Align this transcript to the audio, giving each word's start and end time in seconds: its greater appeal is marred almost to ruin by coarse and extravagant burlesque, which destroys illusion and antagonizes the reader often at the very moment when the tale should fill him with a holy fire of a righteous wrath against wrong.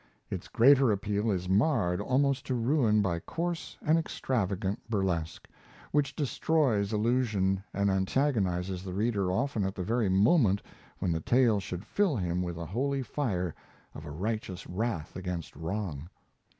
its 0.31 0.47
greater 0.47 0.91
appeal 0.91 1.29
is 1.29 1.47
marred 1.47 2.01
almost 2.01 2.43
to 2.47 2.55
ruin 2.55 3.03
by 3.03 3.19
coarse 3.19 3.77
and 3.83 3.99
extravagant 3.99 4.79
burlesque, 4.89 5.47
which 5.91 6.15
destroys 6.15 6.91
illusion 6.91 7.63
and 7.71 7.91
antagonizes 7.91 8.81
the 8.83 8.95
reader 8.95 9.31
often 9.31 9.63
at 9.63 9.75
the 9.75 9.83
very 9.83 10.09
moment 10.09 10.59
when 10.97 11.11
the 11.11 11.21
tale 11.21 11.59
should 11.59 11.85
fill 11.85 12.15
him 12.15 12.41
with 12.41 12.57
a 12.57 12.65
holy 12.65 13.03
fire 13.03 13.53
of 13.93 14.03
a 14.03 14.09
righteous 14.09 14.65
wrath 14.65 15.15
against 15.15 15.55
wrong. 15.55 16.09